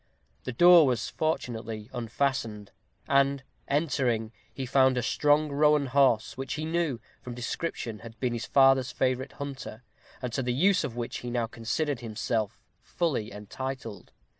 [0.45, 2.71] The door was fortunately unfastened;
[3.07, 8.33] and, entering, he found a strong roan horse, which he knew, from description, had been
[8.33, 9.83] his father's favorite hunter,
[10.19, 14.11] and to the use of which he now considered himself fully entitled.